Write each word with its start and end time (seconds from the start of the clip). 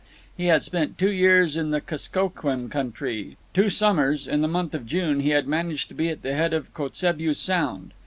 He 0.35 0.47
had 0.47 0.63
spent 0.63 0.97
two 0.97 1.11
years 1.11 1.55
in 1.55 1.69
the 1.69 1.79
Kuskokwim 1.79 2.71
country. 2.71 3.37
Two 3.53 3.69
summers, 3.69 4.27
in 4.27 4.41
the 4.41 4.47
month 4.47 4.73
of 4.73 4.87
June, 4.87 5.19
he 5.19 5.29
had 5.29 5.47
managed 5.47 5.89
to 5.89 5.93
be 5.93 6.09
at 6.09 6.23
the 6.23 6.33
head 6.33 6.53
of 6.55 6.73
Kotzebue 6.73 7.35
Sound. 7.35 7.93